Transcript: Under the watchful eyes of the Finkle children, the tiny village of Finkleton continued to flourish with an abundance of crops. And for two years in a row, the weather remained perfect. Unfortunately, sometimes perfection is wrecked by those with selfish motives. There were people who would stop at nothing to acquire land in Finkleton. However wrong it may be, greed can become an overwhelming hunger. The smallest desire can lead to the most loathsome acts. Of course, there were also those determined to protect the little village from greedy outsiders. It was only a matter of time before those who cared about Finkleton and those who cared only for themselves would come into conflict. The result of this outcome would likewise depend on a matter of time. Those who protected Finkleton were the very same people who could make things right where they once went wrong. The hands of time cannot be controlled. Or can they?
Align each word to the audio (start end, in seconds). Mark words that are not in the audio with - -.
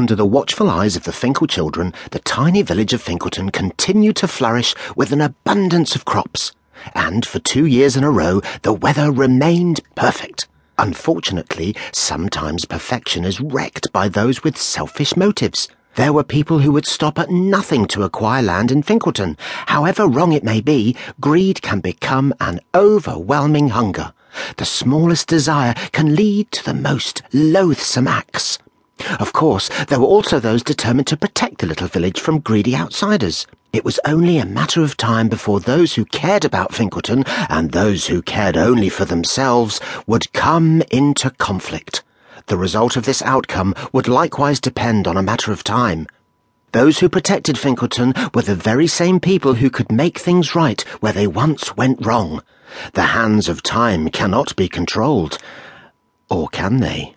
Under 0.00 0.16
the 0.16 0.24
watchful 0.24 0.70
eyes 0.70 0.96
of 0.96 1.04
the 1.04 1.12
Finkle 1.12 1.46
children, 1.46 1.92
the 2.10 2.20
tiny 2.20 2.62
village 2.62 2.94
of 2.94 3.02
Finkleton 3.02 3.52
continued 3.52 4.16
to 4.16 4.26
flourish 4.26 4.74
with 4.96 5.12
an 5.12 5.20
abundance 5.20 5.94
of 5.94 6.06
crops. 6.06 6.52
And 6.94 7.26
for 7.26 7.38
two 7.38 7.66
years 7.66 7.98
in 7.98 8.02
a 8.02 8.10
row, 8.10 8.40
the 8.62 8.72
weather 8.72 9.12
remained 9.12 9.82
perfect. 9.96 10.48
Unfortunately, 10.78 11.76
sometimes 11.92 12.64
perfection 12.64 13.26
is 13.26 13.42
wrecked 13.42 13.92
by 13.92 14.08
those 14.08 14.42
with 14.42 14.56
selfish 14.56 15.18
motives. 15.18 15.68
There 15.96 16.14
were 16.14 16.24
people 16.24 16.60
who 16.60 16.72
would 16.72 16.86
stop 16.86 17.18
at 17.18 17.30
nothing 17.30 17.84
to 17.88 18.02
acquire 18.02 18.40
land 18.40 18.72
in 18.72 18.82
Finkleton. 18.82 19.38
However 19.66 20.06
wrong 20.06 20.32
it 20.32 20.42
may 20.42 20.62
be, 20.62 20.96
greed 21.20 21.60
can 21.60 21.80
become 21.80 22.32
an 22.40 22.60
overwhelming 22.74 23.68
hunger. 23.68 24.14
The 24.56 24.64
smallest 24.64 25.28
desire 25.28 25.74
can 25.92 26.16
lead 26.16 26.52
to 26.52 26.64
the 26.64 26.72
most 26.72 27.20
loathsome 27.34 28.08
acts. 28.08 28.58
Of 29.18 29.32
course, 29.32 29.68
there 29.88 30.00
were 30.00 30.06
also 30.06 30.40
those 30.40 30.62
determined 30.62 31.06
to 31.08 31.16
protect 31.16 31.58
the 31.58 31.66
little 31.66 31.88
village 31.88 32.20
from 32.20 32.40
greedy 32.40 32.74
outsiders. 32.74 33.46
It 33.72 33.84
was 33.84 34.00
only 34.04 34.38
a 34.38 34.46
matter 34.46 34.82
of 34.82 34.96
time 34.96 35.28
before 35.28 35.60
those 35.60 35.94
who 35.94 36.04
cared 36.04 36.44
about 36.44 36.72
Finkleton 36.72 37.24
and 37.48 37.70
those 37.70 38.06
who 38.06 38.20
cared 38.20 38.56
only 38.56 38.88
for 38.88 39.04
themselves 39.04 39.80
would 40.06 40.32
come 40.32 40.82
into 40.90 41.30
conflict. 41.30 42.02
The 42.46 42.56
result 42.56 42.96
of 42.96 43.04
this 43.04 43.22
outcome 43.22 43.74
would 43.92 44.08
likewise 44.08 44.58
depend 44.58 45.06
on 45.06 45.16
a 45.16 45.22
matter 45.22 45.52
of 45.52 45.62
time. 45.62 46.08
Those 46.72 46.98
who 46.98 47.08
protected 47.08 47.56
Finkleton 47.56 48.34
were 48.34 48.42
the 48.42 48.56
very 48.56 48.86
same 48.86 49.20
people 49.20 49.54
who 49.54 49.70
could 49.70 49.92
make 49.92 50.18
things 50.18 50.54
right 50.54 50.80
where 51.00 51.12
they 51.12 51.26
once 51.26 51.76
went 51.76 52.04
wrong. 52.04 52.42
The 52.94 53.02
hands 53.02 53.48
of 53.48 53.62
time 53.62 54.08
cannot 54.08 54.56
be 54.56 54.68
controlled. 54.68 55.38
Or 56.28 56.48
can 56.48 56.78
they? 56.80 57.14